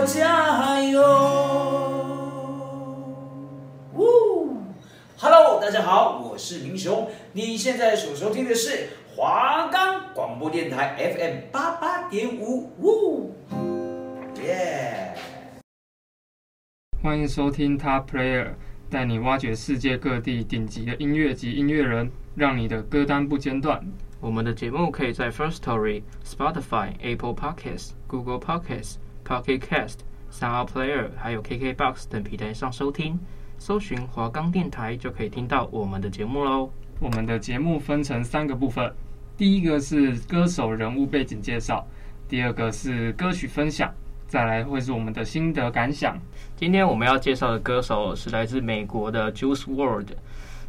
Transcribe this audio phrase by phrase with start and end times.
[0.00, 1.00] 我加油。
[3.94, 4.56] 呜
[5.18, 13.34] ，Hello，大家好，我是明雄，你现在所收听的是华冈广播电台 FM 八八点五，呜，
[14.44, 15.16] 耶。
[17.02, 18.52] 欢迎收听 Top Player，
[18.88, 23.84] 带你挖掘世界各地顶级的音乐及音乐人，让你的歌单不间断。
[24.20, 29.98] 我们的节目可以在 First Story、Spotify、Apple Podcasts、Google Podcasts、Pocket Cast、
[30.32, 33.18] Sound Player，还有 KKBox 等平台上收听。
[33.58, 36.70] 搜寻华冈电台就可以听到我们的节目喽。
[36.98, 38.90] 我们的节目分成三个部分，
[39.36, 41.86] 第一个是歌手人物背景介绍，
[42.26, 43.92] 第二个是歌曲分享。
[44.26, 46.18] 再来会是我们的心得感想。
[46.56, 50.10] 今天我们要介绍的歌手是来自美国的 Juice World。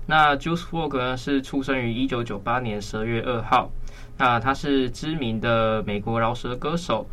[0.06, 3.72] 那 Juice World 呢是出生于一九九八年十二月二号。
[4.18, 7.06] 那他是知名的美国饶舌歌手，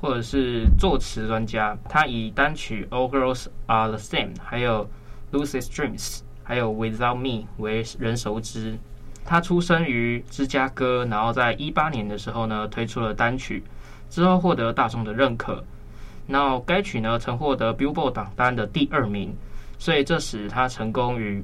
[0.00, 1.76] 或者是作词专家。
[1.88, 4.88] 他以单曲 All Girls Are the Same，还有
[5.32, 8.78] Lucy's Dreams 还有 Without Me 为人熟知。
[9.24, 13.64] 他出生于芝加哥，然后在一八年的时候呢推出了单曲，
[14.10, 15.64] 之后获得大众的认可。
[16.26, 19.34] 那该曲呢曾获得 Billboard 榜单的第二名，
[19.78, 21.42] 所以这使他成功于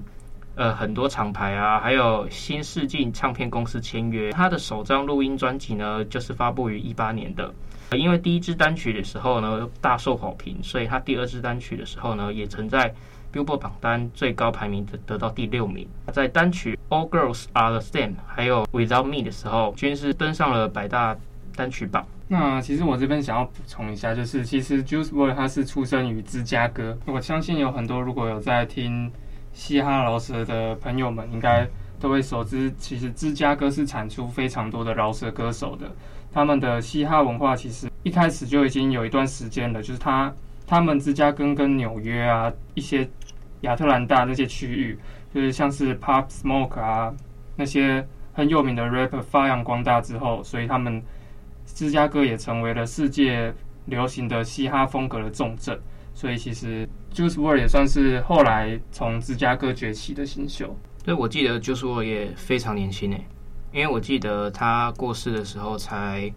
[0.56, 4.30] 呃很多厂牌啊，还有新世纪唱片公司签约。
[4.32, 7.50] 他的首张录音专辑呢就是发布于一八年的，
[7.96, 12.92] 因为第一支单曲的时候呢大受好评，所以他第二支单曲的时候呢也曾在
[13.32, 15.86] Billboard 榜单最高排名得得到第六名。
[16.12, 21.16] 在单曲 All Girls Are the Same 还有 Without Me 的时候，均是登上了百大
[21.54, 22.06] 单曲榜。
[22.28, 26.96] 那其实我这边想要补充一下，就是其实 Juice WRLD 他是出生于芝加哥。
[27.06, 29.10] 我相信有很多如果有在听
[29.52, 31.68] 嘻哈饶舌的朋友们，应该
[31.98, 35.90] 都会熟知，其实芝加哥是产出非常多的饶舌歌手的。
[36.32, 40.32] 他们的嘻哈文化其实一开始就已经有一段时间了，就是他
[40.66, 43.08] 他们芝加哥跟纽约啊一些
[43.62, 44.98] 亚特兰大那些区域，
[45.34, 47.14] 就是像是 Pop Smoke 啊
[47.56, 51.02] 那些很有名的 rapper 发扬光大之后，所以他们。
[51.72, 53.54] 芝加哥也成为了世界
[53.84, 55.78] 流行的嘻哈风格的重镇，
[56.12, 60.76] 所以其实 Juice WRLD 也算是后来从芝加哥崛起的新秀。
[61.04, 63.24] 所以我记得 Juice WRLD 也非常年轻诶，
[63.72, 66.32] 因为我记得他过世的时候才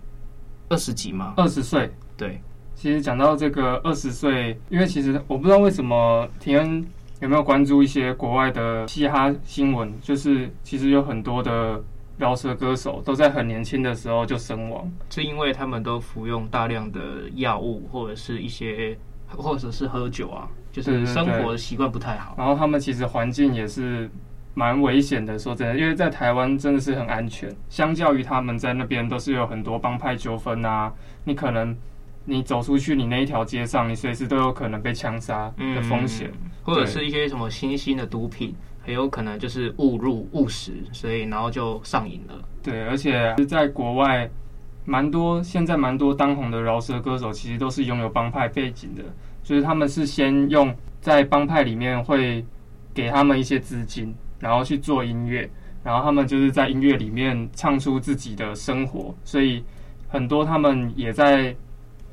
[0.70, 1.92] 二十几嘛，二十岁。
[2.16, 2.42] 对，
[2.76, 6.86] 其实讲到这个二十岁，因为其实我不知道为什么廷恩
[7.20, 11.82] 有没有关注一些国外的嘻哈新闻，就是其实有很多的。
[12.16, 18.96] 饶舌歌手都在很年轻的时候就身亡，是因为他们都服用大量的药物，或者是一些，
[19.28, 22.36] 或者是喝酒啊，就是生活的习惯不太好。
[22.38, 24.08] 然后他们其实环境也是
[24.54, 30.94] 蛮危险的，说真的，因为在台湾真的是很安全，相较于他们在那边都是有很多帮派纠纷啊，
[31.24, 31.76] 你可能
[32.26, 38.56] 你走出去，你那一条街上，你随时都有可能被枪杀的风险，嗯，或者是一些什么新兴的毒品。
[38.86, 42.34] 很有可能就是误入误食，所以然后就上瘾了。
[42.62, 44.30] 对，而且在国外，
[44.84, 49.02] 蛮多现在蛮多当红的饶舌歌手，其实都是拥有帮派背景的。
[49.42, 52.46] 就是他们是先用在帮派里面会
[52.94, 54.14] 给他们一些资金，
[54.44, 55.50] 然后去做音乐，
[55.84, 59.64] 然后他们就是在音乐里面唱出自己的生活，所以
[60.08, 61.56] 很多他们也在。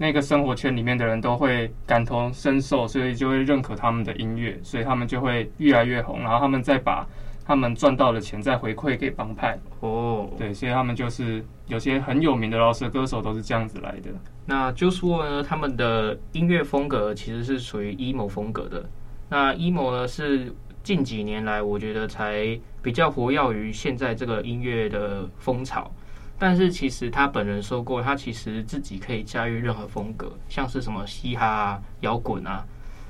[0.02, 7.06] 那个生活圈里面的人都会感同身受，所以就会认可他们的音乐，所以他们就会越来越红，然后他们再把
[7.44, 9.58] 他们赚到的钱再回馈给帮派。
[9.80, 14.10] 哦，对，所以他们就是有些很有名的饶舌歌手都是这样子来的。
[14.47, 18.82] 那 Juice WRLD 呢，他们的音乐风格其实是属于 emo 风格的。
[19.28, 20.50] 那 emo 呢，是
[20.82, 25.91] 近几年来我觉得才比较活跃于现在这个音乐的风潮。
[26.38, 32.64] 但是其实他本人说过，他其实自己可以驾驭任何风格，像是什么嘻哈啊、摇滚啊，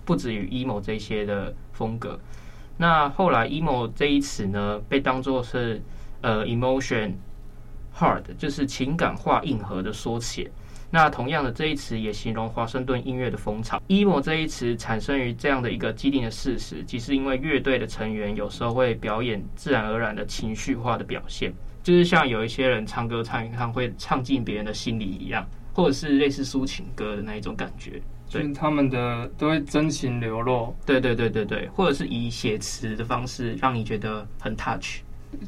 [0.04, 2.18] 不止于 emo 这些的风格。
[2.76, 5.80] 那后来 emo 这一词呢，被当作是
[6.22, 7.12] 呃 emotion
[7.96, 10.50] hard，就是情感化硬核的缩写。
[10.90, 13.80] 那同样的这一词也形容华盛顿音乐的风潮。
[13.88, 21.52] emo 这一词产生于这样的一个既定的事实，即是因为乐队的成员有时候会表演自然而然的情绪化的表现。
[21.82, 30.74] 就是像有一些人唱歌唱一唱会唱进别人的心里一样，或者是类似抒情歌的那一种感觉，就是他们的都会真情流露。
[30.84, 34.98] 对对对对对，或者是以写词的方式让你觉得很 touch。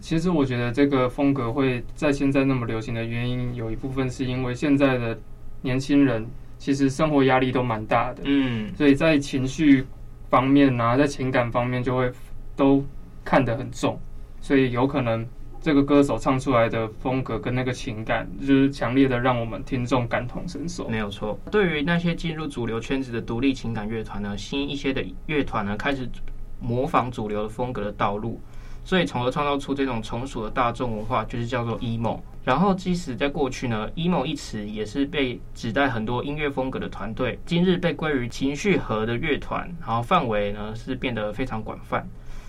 [0.01, 5.19] 其实我觉得这个风格会在现在那么流行的原因，有一部分是因为现在的
[5.63, 6.27] 年轻人
[6.59, 9.87] 其实生活压力都蛮大的，嗯，所以在情绪
[10.29, 12.13] 方面啊，在情感方面就会
[12.55, 12.85] 都
[13.25, 13.99] 看得很重，
[14.41, 15.27] 所以有可能。
[15.65, 20.89] 这个歌手唱出来的风格跟那个情感，就是强烈的让我们听众感同身受。
[20.89, 21.39] 没有错。
[21.53, 26.11] 对于那些进入主流圈子的独立情感乐团呢，新一些的乐团呢，开始
[26.59, 28.41] 模仿主流的风格的道路，
[28.85, 32.19] 所以从而创造出这种从属的大众文化，就是叫做 emo。
[32.45, 42.05] 然后，即使在过去呢，emo 一词也是被指代很多音乐风格的团队，今日被归于情绪核的乐团，然后范围呢是变得非常广泛。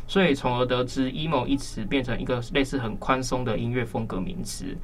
[0.07, 4.75] 所以，从而得知 emo 一词变成一个类似很宽松的音乐风格名词，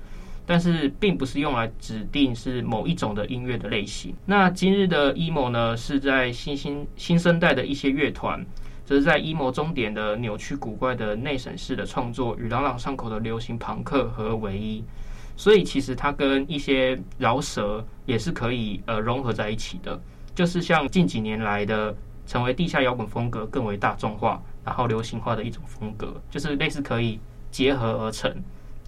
[0.45, 4.13] 但是并不是用来指定是某一种的音乐的类型。
[4.25, 8.45] 那今日的 emo 呢，是在新兴新生代的一些乐团，
[8.89, 14.83] 则是在 emo 终点的扭曲古怪的内省式的创作与朗朗上口的流行朋克合而为一。
[15.37, 20.01] 所以，其实它跟一些饶舌也是可以呃融合在一起的，
[20.33, 21.95] 就是像近几年来的
[22.25, 24.41] 成为地下摇滚风格更为大众化。
[24.65, 27.19] 然后流行化的一种风格，就是类似可以
[27.51, 28.35] 结合而成。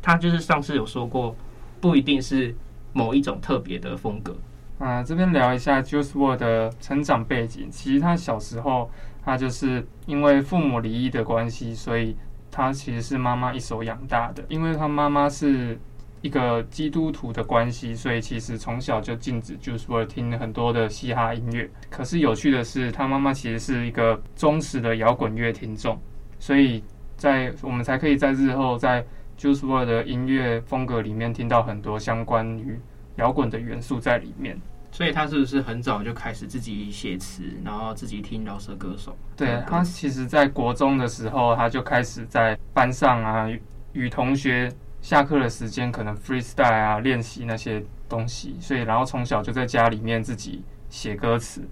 [0.01, 1.35] 他就是上次有说过，
[1.79, 2.55] 不一定是
[2.91, 4.35] 某一种特别的风格。
[4.81, 7.69] 啊，这边聊一下 Juice WRLD 的成长背景。
[7.69, 8.89] 其实他小时候，
[9.23, 12.15] 他就是因为父母离异的关系，所以
[12.49, 14.43] 他其实是妈妈一手养大的。
[14.49, 15.79] 因为他妈妈是。
[16.23, 21.67] 一个基督徒的关系，所以其实从小就禁止 Juice WRLD 听很多的嘻哈音乐。
[21.89, 25.99] 可是有趣的是，他妈妈其实是一个忠实的摇滚乐听众，
[26.37, 26.83] 所以
[27.17, 29.03] 在我们才可以在日后在
[29.35, 32.79] Juice WRLD 的音乐风格里面听到很多相关于
[33.21, 34.59] 摇滚的元素在里面。
[34.91, 39.15] 所以他是不是很早就开始自己写词，然后自己听饶舌歌手？
[39.37, 43.47] 对，他其实在国中的时候，他就开始在班上啊
[43.93, 44.69] 与同学。
[45.01, 51.67] 下课的时间可能 freestyle 啊，练习那些东西，所以然后从小就在家里面自己写歌词。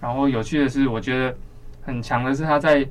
[0.00, 1.36] 然后有趣的是，我觉得
[1.82, 2.88] 很强的是他在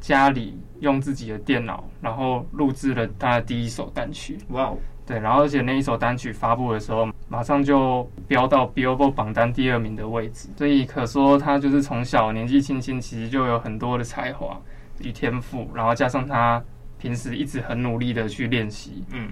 [0.00, 4.38] 家里用自己的电脑，然后录制了他的第一首单曲。
[4.48, 4.78] 哇哦！
[5.06, 10.48] 对，然后而且那一首单曲发布的时候，马上就飙到 Billboard 榜单第二名的位置。
[10.56, 14.60] 所以可说他就是从小年纪轻轻，其实就有很多的才华
[15.00, 16.62] 与天赋，然后加上他。
[16.98, 19.28] 平时一直很努力的去练习，嗯，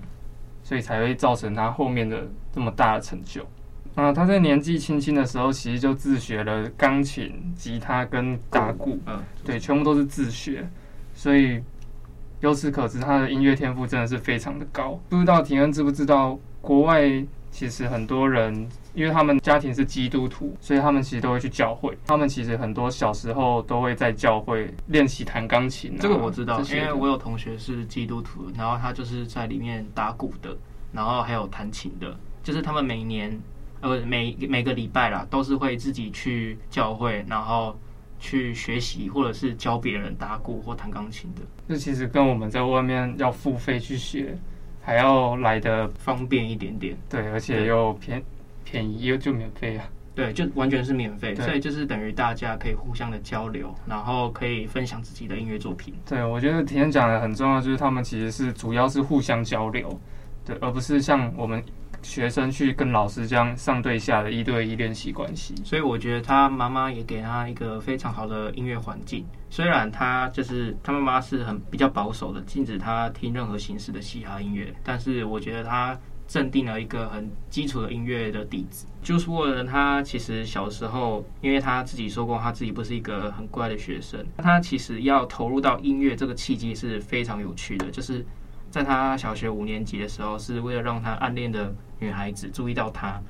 [0.62, 3.42] 所以才会造成他后面的这么大的成就。
[3.94, 10.68] 啊他在年纪轻轻的时候，其实就自学了钢琴、吉他跟打鼓，嗯，对，全部都是自学。
[11.14, 11.58] 所以
[12.44, 15.00] 由此可知，他的音乐天赋真的是非常的高。
[15.08, 17.02] 不知道廷恩知不知道，国外
[17.50, 18.68] 其实很多人。
[18.94, 21.98] 因为他们家庭是基督徒，所以他们其实都会去教会。
[22.06, 25.98] 他们其实很多小时候都会在教会练习弹钢琴啊。
[25.98, 30.56] 这个我知道，因为我有同学是基督徒，然后他就是在里面打鼓的，
[30.92, 32.16] 然后还有弹琴的。
[32.44, 33.36] 就是他们每年
[33.80, 37.76] 呃每每个礼拜啦，都是会自己去教会，然后
[38.24, 41.42] 去学习或者是教别人打鼓或弹钢琴的。
[41.68, 44.34] 这其实跟我们在外面要付费去学
[44.80, 46.96] 还要来的方便一点点。
[47.10, 48.22] 对，而且又便。
[48.64, 49.84] 便宜又就免费啊？
[50.14, 55.92] 对，就完全是免费，所以就是等于大家可以互相的交流，然后可以分享自己的音乐作品。
[56.06, 60.00] 对，我觉得今天讲的很重要，就是他们其实是主要是互相交流，
[60.46, 61.62] 对，而不是像我们
[62.04, 65.54] 学生去跟老师这样上对下的一对一练习关系。
[65.64, 75.98] 所以我觉得他妈妈也给他一个非常好的音乐环境，虽然他就是他妈妈是很比较保守的，禁止他听任何形式的嘻哈音乐，但是我觉得他。
[76.26, 78.86] 镇定了一个很基础的音乐的底子。
[79.04, 84.24] Juice WRLD 他其实小时候，因为他自己说过，他自己不是一个很乖的学生。
[84.38, 88.24] 他其实要投入到音乐这个契机是非常有趣的，就是
[88.74, 93.22] 在他小学五年级的时候，是为了让他暗恋的女孩子注意到他，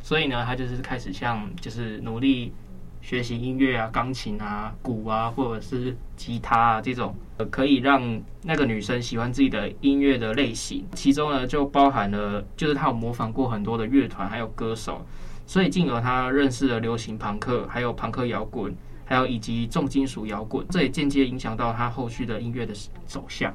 [0.00, 2.52] 所以呢，他就是开始像就是努力。
[3.00, 7.14] 学习音乐啊，钢琴啊，鼓啊，或者是吉他啊，这种
[7.48, 15.06] 可以让那个女生喜欢自己的音乐的类型，其中呢就包含了，就是他有模仿过很多的乐团，还有歌手，
[15.46, 22.74] 所以进而他认识了流行朋克，还有朋克摇滚，还有以及重金属摇滚，这也间接影响到他后续的音乐的
[23.06, 23.54] 走向。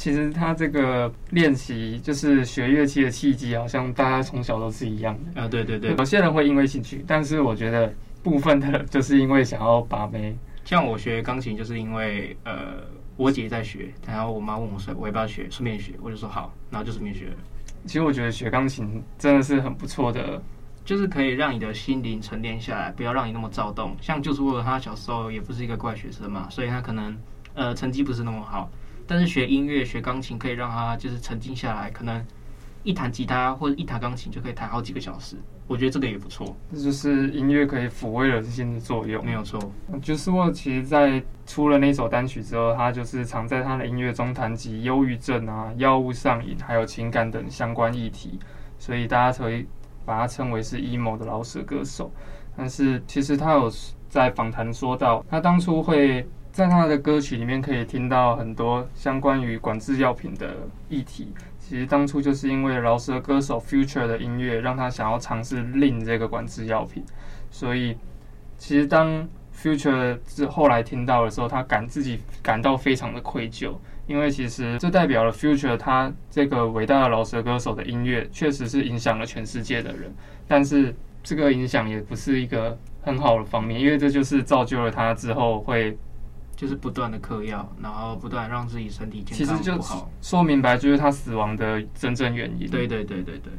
[0.00, 7.92] 其实他这个练习就是学乐器的契机，好像大家从小都是一样的啊，对对对，有些人会因为兴趣，但是我觉得。
[8.22, 12.84] 部分的就是因为想要把妹，像我学钢琴就是因为呃
[13.16, 17.36] 我姐在学，然后我妈问我说我要不要学，顺便学，我就说好，然后就顺便学了。
[17.86, 20.38] 其实我觉得学钢琴真的是很不错的，
[20.84, 23.96] 就是可以让你的心灵沉淀下来，不要让你那么躁动。
[24.02, 27.16] 像就是我他小时候也不是一个怪学生嘛，所以他可能
[27.54, 28.70] 呃成绩不是那么好，
[29.10, 32.24] 但是学音乐学钢琴可以让他就是沉静下来，可能
[32.84, 35.34] 一弹吉他或者一弹钢琴就可以弹好几个小时，
[35.66, 36.56] 我觉得这个也不错。
[36.72, 39.58] 这就是音乐可以抚慰人心的作用，没有错。
[40.00, 48.38] Juice WRLD 其实，在出了那首单曲之后，他就是常在他的音乐中谈及忧郁症啊、药物上瘾，还有情感等相关议题，
[48.78, 49.66] 所以大家可以
[50.04, 52.12] 把他称为是 emo 的老舍歌手。
[52.56, 53.68] 但是其实他有
[54.08, 60.56] 在访谈说到，他当初会在他的歌曲里面可以听到很多相关于管制药品的
[60.88, 61.32] 议题。
[61.58, 67.04] 其实当初就是因为饶舌歌手 Future 的音乐，让他想要尝试 Lean 这个管制药品，
[67.50, 67.96] 所以
[68.58, 73.72] 其实当 Future 之后来听到的时候，他感自己感到非常的愧疚，
[74.08, 80.12] 因为其实这代表了 Future 他这个伟大的饶舌歌手的音乐确实是影响了全世界的人，
[80.48, 80.92] 但是
[81.22, 85.96] 这个影响也不是一个很好的方面，因为这就是造就了他之后会。
[86.60, 89.62] 就是不断的嗑药，然后不断让自己身体健康不好。
[89.62, 92.68] 其实就说明白，就是他死亡的真正原因。
[92.68, 93.50] 对对对对对。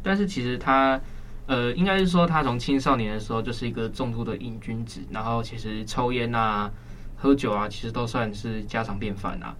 [0.00, 1.00] 但是其实他，
[1.46, 6.70] 呃，应该是说他从青少年的时候就是一个重度的瘾君子，然后其实抽烟啊、
[7.16, 9.52] 喝酒啊，其实都算是家常便饭啊。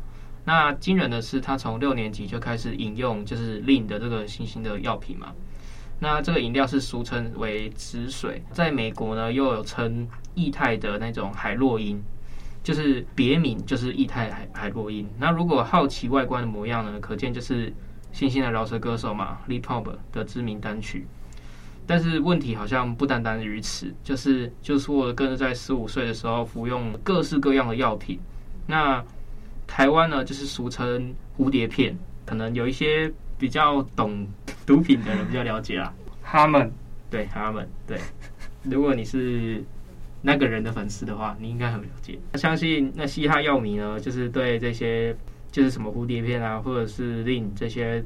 [0.45, 5.33] 那惊人的是，他从六年级就开始饮用就是 Lean 的这个新兴的药品嘛。
[5.99, 12.01] 那这个饮料是俗称为止水，在美国呢又有称液态的那种海洛因。
[12.67, 15.09] 就是别名就是液态海海洛因。
[15.21, 16.99] 那如果好奇外观的模样呢？
[16.99, 17.73] 可见就是
[18.11, 21.07] 新兴的饶舌歌手嘛，Lil Pump 的知名单曲。
[21.87, 28.19] 但是问题好像不单单于此，就是就是我更是在十五岁的时候服用各式各样的药品。
[28.67, 29.01] 那
[29.65, 34.27] 台湾呢，就是俗称蝴蝶片，可能有一些比较懂
[34.67, 35.95] 毒品的人比较了解啦。
[36.21, 36.73] 他们
[37.09, 38.01] 对他们对，
[38.65, 39.65] 如果你是。
[40.27, 42.19] 那个人的粉丝的话，你应该很了解。
[42.35, 45.17] 相信那嘻哈药迷呢，就是对这些
[45.53, 48.05] 就是什么蝴蝶片啊，或者是 Lean 这些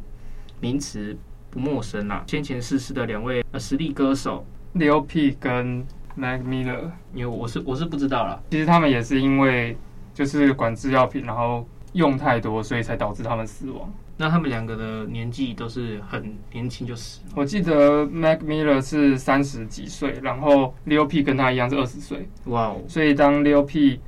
[0.61, 1.17] 名词
[1.50, 2.23] 不陌生啦。
[2.27, 5.85] 先前逝世的两位实力歌手 Lil Peep 跟
[6.15, 8.39] Mac Miller，因为我是我是不知道啦。
[8.50, 9.77] 其实他们也是因为
[10.12, 13.91] 就是管制药品，然后用太多，所以才导致他们死亡。
[14.21, 17.33] 那他们两个的年纪都是很年轻就死了。
[17.37, 22.29] 我记得 Mac Miller 是三十几岁，然后 Lil Peep 跟他一样是二十岁。
[22.45, 22.83] 哇哦！
[22.87, 23.99] 所以当 Lil Peep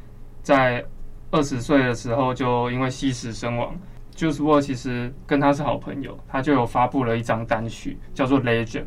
[0.42, 0.84] 在
[1.30, 3.74] 二十岁的时候就因为吸食身亡
[4.14, 8.84] ，Juice WRLD 其实跟他是好朋友，他就有发布了一张单曲叫做 Legend，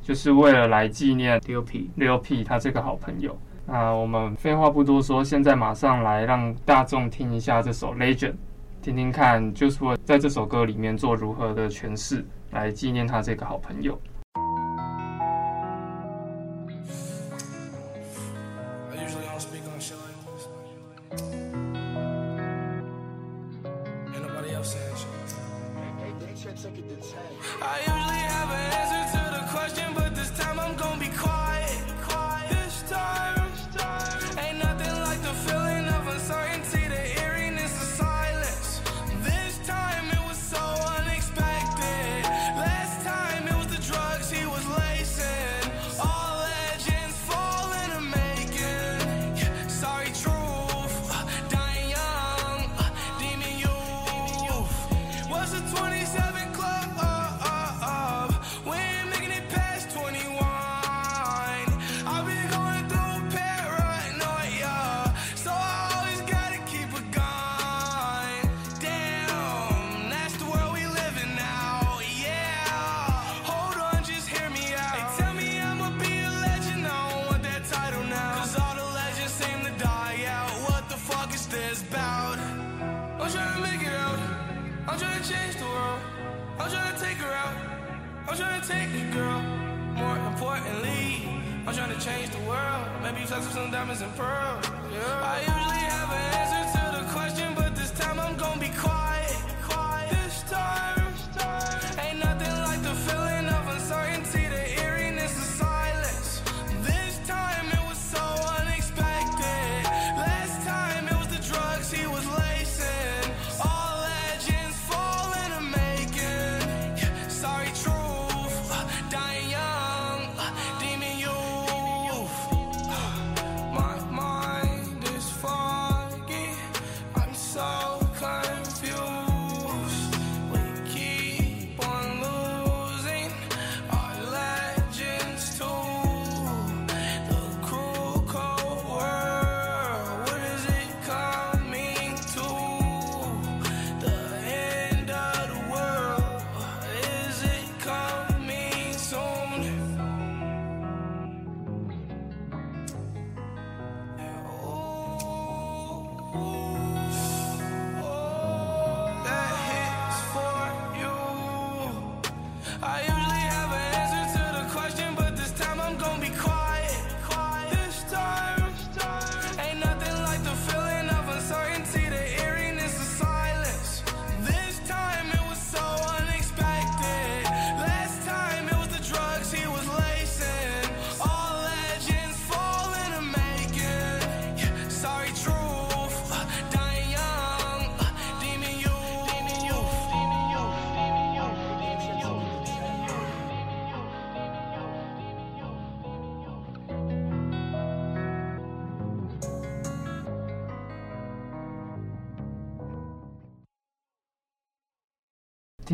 [0.00, 3.38] 就是为了来纪念 Lil Peep Lil Peep 他这个好朋友。
[3.66, 8.36] 那我们废话不多说，现在马上来让大众听一下这首 Legend。
[8.84, 13.98] 听听看，Juice WRLD 在这首歌里面做如何的诠释，来纪念他这个好朋友。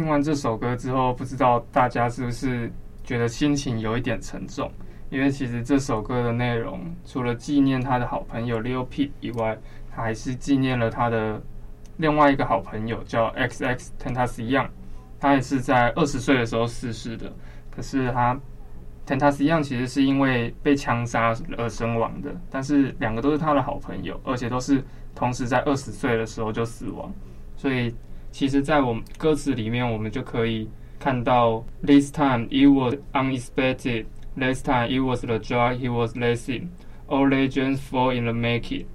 [0.00, 2.72] 听完这首歌之后，不知道大家是不是
[3.04, 4.72] 觉得心情有一点沉重？
[5.10, 9.58] 因为其实这首歌的内容，除了纪念他的好朋友 Lil Peep 以外，
[9.94, 11.38] 他还是纪念了他的
[11.98, 14.68] 另外一个好朋友，叫 XX Tentacion。
[15.18, 17.30] 他也是在二十岁的时候逝世的。
[17.70, 18.40] 可是他
[19.06, 22.34] Tentacion 其实是因为被枪杀而身亡的。
[22.48, 24.82] 但是两个都是他的好朋友，而且都是
[25.14, 27.12] 同时在二十岁的时候就死亡。
[27.54, 27.94] 所以，
[28.30, 30.68] 其实，在我们歌词里面，我们就可以
[30.98, 34.06] 看到 This time it was unexpected.
[34.36, 36.68] This time it was the joy he was lacing.
[37.08, 38.86] All legends fall in the making.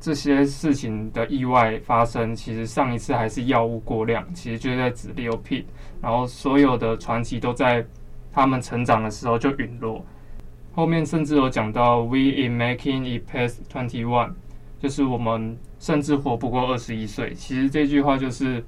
[0.00, 5.64] 这些事情的意外发生，其实上一次还是药物过量，其实就在指 Lil Peep。
[6.00, 7.84] 然后所有的传奇都在
[8.32, 10.04] 他们成长的时候就陨落。
[10.72, 14.32] 后面甚至有讲到 We in making it past twenty one，
[14.80, 17.34] 就是我们甚至活不过二十一岁。
[17.34, 18.64] 其实这句话就是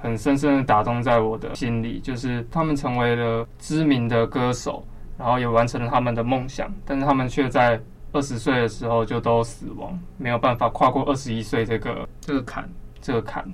[0.00, 4.84] 很深深的打动在我的心里，就是他们成为了知名的歌手。
[5.18, 7.78] 然后也完成了他们的梦想，但是他们却在
[8.10, 12.66] 二十岁的时候就都死亡，没有办法跨过二十一岁这个这个坎，
[13.02, 13.44] 这个坎。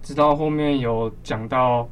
[0.00, 1.88] 直到后面有讲到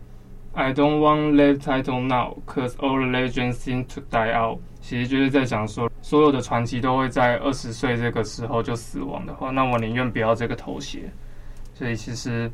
[0.52, 4.60] I don't want live title now, cause all the legends seem to die out。
[4.80, 11.12] 其实就是在讲说，所有的传奇都会在二十岁这个时候就死亡的话，那我宁愿不要这个头衔。
[11.74, 12.48] 所以其实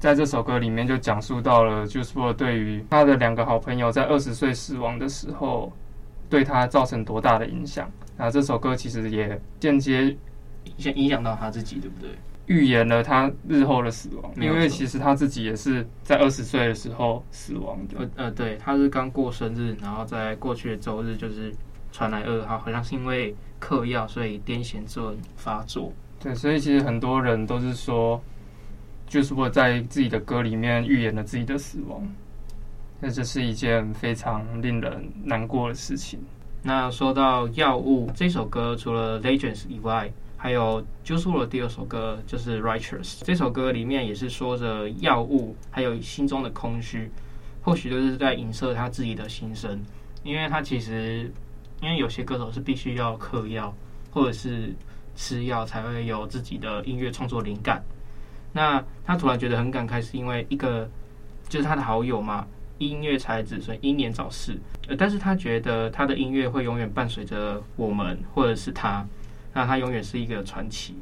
[0.00, 5.72] 在这首歌里面就讲述到了，就是说对于他的两个好朋友在二十岁死亡的时候。
[6.30, 7.90] 对他造成多大的影响？
[8.16, 10.16] 那这首歌其实也间接
[10.64, 12.08] 影响影响到他自己，对不对？
[12.46, 17.98] 预言了他日后的死亡，因为其实他自己也是在二十岁的时候死亡的。
[17.98, 21.52] 呃呃，对，他是刚过生日，然后在过去的周日就是
[21.90, 25.92] 传来噩耗，好像是因为嗑药，所以癫痫症发作。
[26.20, 28.22] 对，所以其实很多人都是说，
[29.10, 32.00] 就是我在自己的歌里面预言了自己的死亡。
[33.00, 36.20] 那这是一件非常令人难过的事情。
[36.62, 43.22] 那说到药物这首歌，除了 Legends 以外，还有 Juice WRLD 的第二首歌就是 Righteous。
[43.24, 47.10] 这首歌里面也是说着药物，还有心中的空虚，
[47.62, 49.76] 或许就是在影射他自己的心声。
[50.22, 51.32] 因为他其实，
[51.82, 53.74] 因为有些歌手是必须要嗑药
[54.12, 54.72] 或者是
[55.16, 57.82] 吃药才会有自己的音乐创作灵感。
[58.52, 60.88] 那他突然觉得很感慨，是因为一个
[61.48, 62.46] 就是他的好友嘛。
[62.78, 64.58] 音乐才子，所以英年早逝。
[64.88, 69.06] 呃，但是他觉得他的音乐会永远伴随着我们，或者是他，
[69.52, 70.94] 那他永远是一个传奇。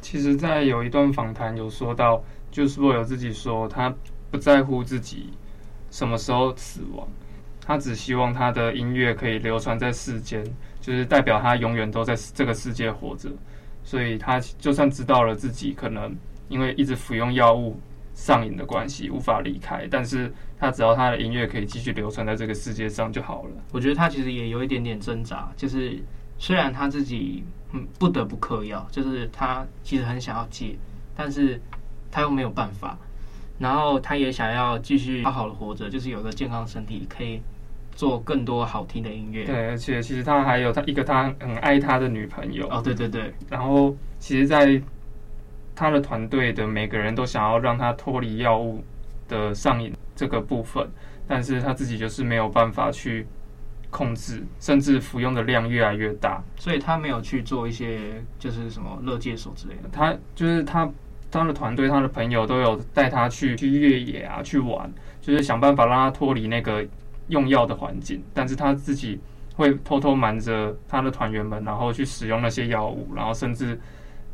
[0.00, 3.92] 其实，在有一段访谈有说到，就是若有自己说，他
[4.30, 5.30] 不在乎自己
[5.90, 7.08] 什么时候死亡，
[7.60, 10.44] 他只希望他的音乐可以流传在世间，
[10.80, 13.28] 就是代表他永远都在这个世界活着。
[13.82, 16.14] 所以他就算知道了自己可能
[16.48, 17.78] 因为一直服用药物
[18.14, 20.32] 上瘾的关系无法离开，但是。
[20.58, 23.50] 他只要他的音乐可以继续流传在这个世界上就好了。
[23.72, 26.02] 我觉得他其实也有一点点挣扎，就是
[26.38, 30.74] 虽然他自己嗯不得不嗑药，就是他其实很想要戒，
[31.14, 31.60] 但是
[32.10, 32.96] 他又没有办法。
[33.58, 37.42] 然后他也想要继续好好的活着，就是有一个健康身体，可以
[37.94, 39.44] 做更多好听的音乐。
[39.44, 42.66] 对，而且其实他还有他一个他很爱他的女朋友。
[42.70, 43.30] 哦，对对对。
[43.50, 44.80] 然后其实，在
[45.76, 48.82] 他的团队的每个人都想要让他脱离药物
[49.28, 49.92] 的上瘾。
[50.18, 50.88] 这个部分，
[51.28, 53.26] 但是他自己就是没有办法去
[53.90, 58.00] 控制，甚至服用的量越来越大，所以他没有去做一些
[58.38, 59.90] 就是什么乐戒所之类的。
[59.92, 60.90] 他就是他
[61.30, 66.82] 他的团队，他的朋友都有带他去去越野啊，去玩，就是想办法让他脱离那个
[67.28, 69.20] 用药的环境，但是他自己
[69.54, 73.78] 会偷偷瞒着他的团员们，然后去使用那些药物，然后甚至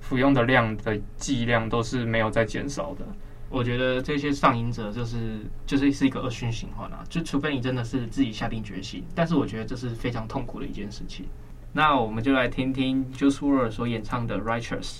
[0.02, 3.06] 服用的量的剂量都是没有在减少的。
[3.48, 11.26] 我觉得这些上瘾者就是就是是一个恶性循环啊，就除非你真的是自己下定决心，但是我觉得这是非常痛苦的一件事情。
[11.72, 14.98] 那我们就来听听 Juice WRLD 所演唱的《Righteous》。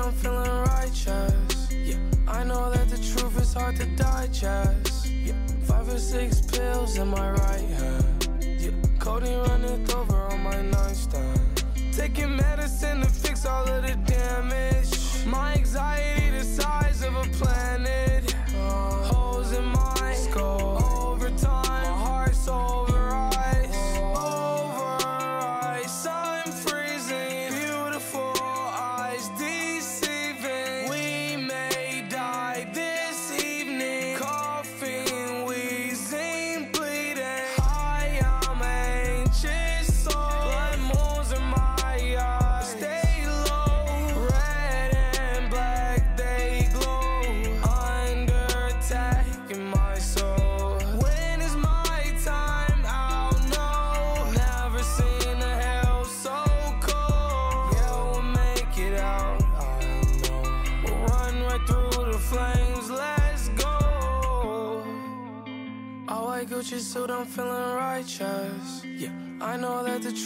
[0.00, 1.70] I'm feeling righteous.
[1.70, 5.06] Yeah, I know that the truth is hard to digest.
[5.06, 5.34] Yeah,
[5.64, 8.28] five or six pills in my right hand.
[8.42, 11.64] Yeah, Cody running over on my nightstand.
[11.92, 15.26] Taking medicine to fix all of the damage.
[15.26, 16.19] My anxiety.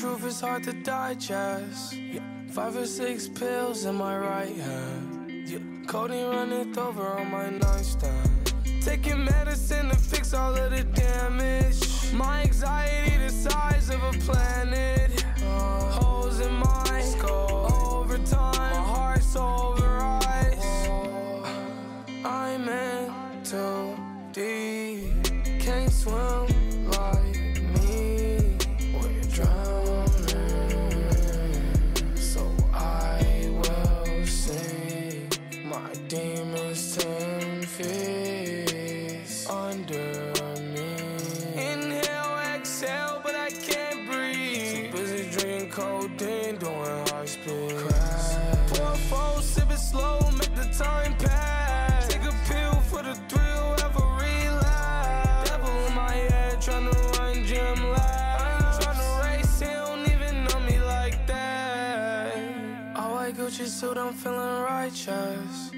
[0.04, 1.96] Truth is hard to digest.
[1.96, 5.48] Yeah, five or six pills in my right hand.
[5.48, 8.52] Yeah, codeine running over on my nightstand.
[8.82, 12.12] Taking medicine to fix all of the damage.
[12.12, 15.24] My anxiety the size of a planet.
[15.42, 17.72] Uh, holes in my skull.
[17.96, 19.90] Over time, my heart's over
[20.42, 20.88] ice.
[22.26, 23.96] I'm in too
[24.32, 25.60] deep.
[25.60, 26.43] Can't swim
[63.56, 65.70] White suit, I'm feeling righteous.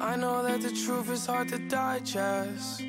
[0.00, 2.84] I know that the truth is hard to digest.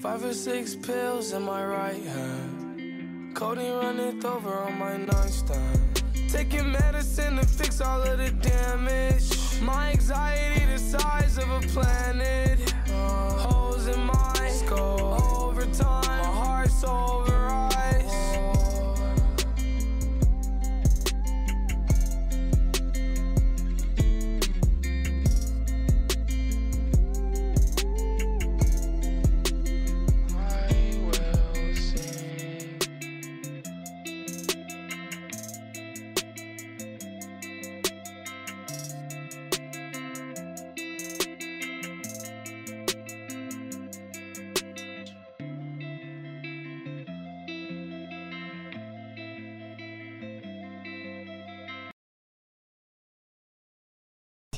[0.00, 3.34] Five or six pills in my right hand.
[3.34, 6.02] Codeine running over on my nightstand.
[6.28, 9.32] Taking medicine to fix all of the damage.
[9.62, 12.70] My anxiety the size of a planet.
[12.90, 15.44] Holes in my skull.
[15.46, 17.37] Over time, my heart's over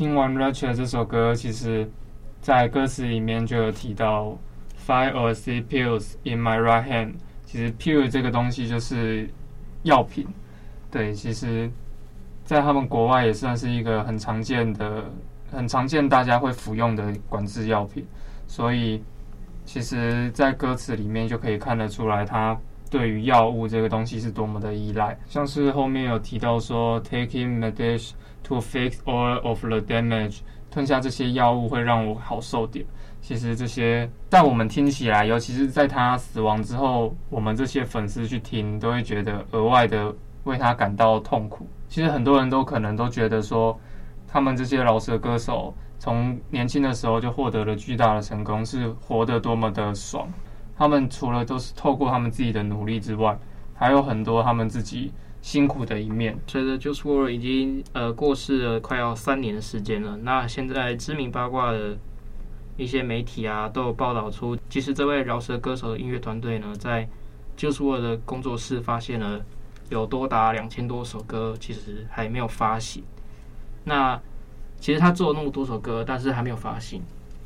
[0.01, 1.87] 听完《Ratchet》这首歌，其实，
[2.41, 4.35] 在歌词里面就有提到
[4.87, 7.13] “five or six pills in my right hand”。
[7.45, 9.29] 其实 “pill” 这个东西就是
[9.83, 10.27] 药品，
[10.91, 11.71] 对，其实，
[12.47, 15.05] 在他们国外也算是一个很常见的、
[15.53, 18.03] 很常见大家会服用的管制药品。
[18.47, 19.05] 所以，
[19.67, 22.59] 其实，在歌词里面就可以看得出来，他
[22.91, 25.17] 对于药物这个东西是多么的依赖。
[25.27, 28.11] 像是后面有提到说，“taking medication
[28.43, 32.85] to fix all of the damage”，吞下这些药物会让我好受点。
[33.23, 40.13] 其实这些在我们听起来，尤其是在他死亡之后，我们这些粉丝去听，都会觉得额外的
[40.45, 41.67] 为他感到痛苦。
[41.89, 43.79] 其实很多人都可能都觉得说，
[44.27, 50.27] 他们这些饶舌歌手从年轻的时候就获得了巨大的成功，是活得多么的爽。
[50.81, 53.39] 他们除了都是透过他们自己的努力之外，
[53.75, 55.13] 还有很多他们自己
[55.43, 56.39] 辛苦的一面。
[56.47, 61.99] 随着 Juice w r l 已经呃过世了快要三年的时间了，那现在知名八卦的
[62.79, 67.07] 一些媒体啊都有报道出，其实这位饶舌歌手的音乐团队呢，在
[67.59, 69.39] Juice w r l 的工作室发现了
[69.91, 73.05] 有多达两千多首歌，其实还没有发行。
[73.85, 74.19] 那
[74.79, 77.03] 其实他做了那么多首歌，但是还没有发行。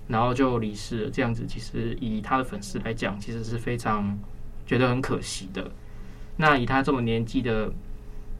[0.06, 4.18] 然后就离世了，这样子其实以他的粉丝来讲，其实是非常
[4.66, 5.70] 觉得很可惜的。
[6.36, 7.72] 那以他这么年纪的，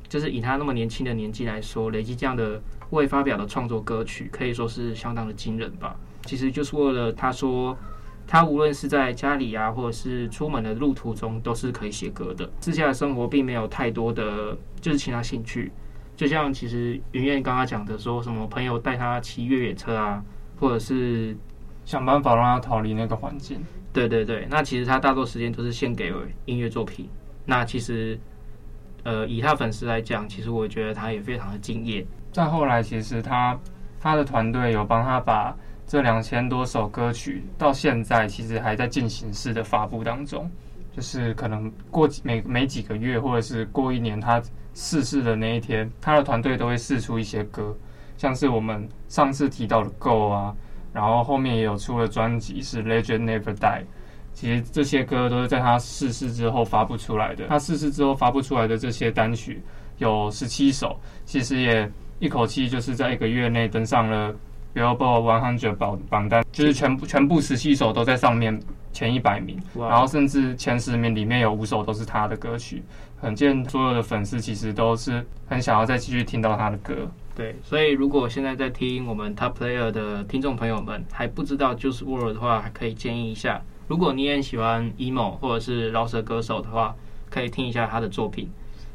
[0.09, 5.96] 就是以他那么年轻的年纪来说，累积这样的未发表的创作歌曲，可以说是相当的惊人吧。
[6.27, 7.74] 其实就是为了他说，
[8.27, 12.46] 他无论是在家里啊，或者是出门的路途中，都是可以写歌的。
[12.61, 15.72] 私下的生活并没有太多的就是其他兴趣，
[16.14, 20.22] 就像其实云燕刚刚讲的，说什么朋友带他骑越野车啊，
[20.61, 21.35] 或者是。
[21.85, 23.61] 想办法让他逃离那个环境。
[23.92, 26.12] 对对对，那其实他大多时间都是献给
[26.47, 27.09] 音乐作品。
[27.44, 28.18] 那其实，
[29.05, 32.05] 呃，以他粉丝来讲，其实我觉得他也非常的敬业。
[32.33, 33.57] 再后来，其实他
[34.01, 40.51] 他的团队有帮他把这两千多首歌曲，到现在其实还在进行式的发布当中。
[40.90, 44.42] 就是可能过几每每几个月，或者是过一年，他
[44.75, 47.77] 逝世的那一天，他的团队都会试出一些歌，
[48.16, 50.55] 像是我们上次提到的《Go》啊。
[50.94, 53.80] 然后后面也有出了专辑，是《Legend Never Die》。
[54.33, 57.46] 其实这些歌都是在他逝世之后发布出来的。
[57.48, 59.62] 他逝世之后发布出来的这些单曲
[59.98, 64.35] 有十七首，其实也一口气就是在一个月内登上了
[64.74, 68.59] Billboard 100榜榜单，就是全部全部十七首都在上面
[68.92, 69.57] 前一百名。
[69.76, 72.83] 然后甚至前十名里面有五首都是他的歌曲，
[73.20, 77.09] 可见所有的粉丝其实都是很想要再继续听到他的歌。
[77.37, 86.94] 对，所以如果现在在听我们 Top Player 的听众朋友们还不知道 Juice WRLD 的话，还可以建议一下，如果你也喜欢 emo 或者是饶舌歌手的话，
[87.29, 88.49] 可以听一下他的作品。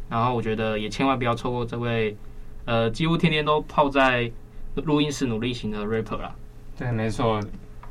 [0.09, 2.15] 然后我觉得也千万不要错过这位，
[2.63, 4.31] 呃，几乎天天都泡在
[4.75, 6.33] 录音室努力型的 rapper 啦。
[6.77, 7.41] 对，没错，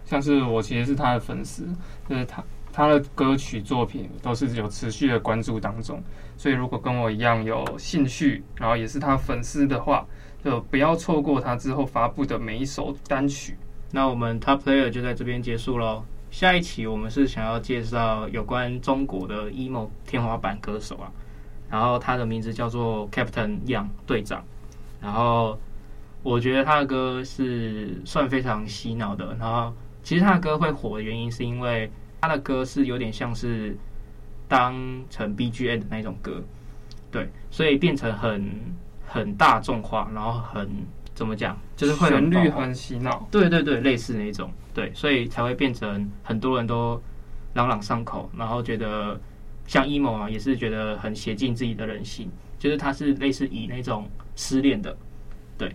[0.07, 1.69] 像是我其实是他的粉丝，
[2.09, 6.03] 就是他他的歌曲作品都是有持续的关注当中。
[6.39, 10.07] 所以如果跟我一样有兴趣，然后也是他粉丝的话，
[10.45, 13.57] 就不要错过他之后发布的每一首单曲。
[13.91, 16.05] 那我们 Top Player 就在这边结束喽。
[16.31, 21.11] 下一期我们是想要介绍有关中国的 emo 天花板歌手啊。
[21.71, 24.43] 然后他的名字叫做 Captain Young 队长，
[25.03, 25.59] 然后
[26.23, 29.37] 我觉得他的歌是算非常洗脑的。
[29.39, 31.91] 然后其实他的歌会火的原因是因为
[32.23, 33.77] 他的歌是有点像是
[34.49, 34.75] 当
[35.11, 36.43] 成 BGM 的那种歌，
[37.11, 38.51] 对，所以变成很
[39.09, 40.69] 很大众化，然后很
[41.15, 47.03] 怎么讲，就是会旋律很洗脑，对对对，类似那种，对，所以才会变成很多人都
[47.55, 49.19] 朗朗上口，然后觉得。
[49.67, 52.27] 像 emo 啊，也是觉得很写进自己的人性，
[52.59, 54.97] 就是它是类似以那种失恋的，
[55.59, 55.71] 对，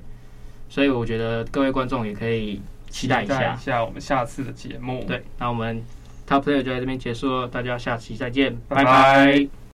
[0.67, 5.03] 所以我觉得各位观众也可以期待一下，待一下我们下次的节目。
[5.07, 5.79] 对，那我们
[6.27, 8.83] Top Player 就在这边结束了，大家下期再见，拜拜。
[8.83, 9.62] 拜拜。